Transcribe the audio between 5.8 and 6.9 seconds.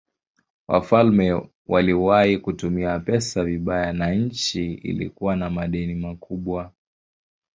makubwa.